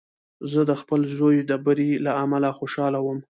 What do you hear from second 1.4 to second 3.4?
د بري له امله خوشحاله وم.